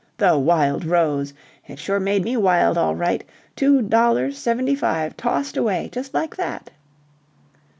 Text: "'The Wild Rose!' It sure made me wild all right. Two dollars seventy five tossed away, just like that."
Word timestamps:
"'The 0.17 0.35
Wild 0.35 0.83
Rose!' 0.83 1.31
It 1.67 1.77
sure 1.77 1.99
made 1.99 2.23
me 2.23 2.35
wild 2.35 2.75
all 2.75 2.95
right. 2.95 3.23
Two 3.55 3.83
dollars 3.83 4.35
seventy 4.35 4.73
five 4.73 5.15
tossed 5.15 5.55
away, 5.57 5.89
just 5.91 6.11
like 6.15 6.35
that." 6.37 6.71